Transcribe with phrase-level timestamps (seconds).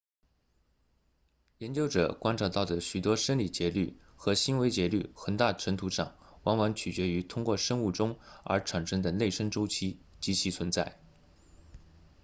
[1.59, 10.97] 研究者观察到的许多生理节律和行为节律很大程度上往往取决于通过生物钟而产生的内生周期及其存在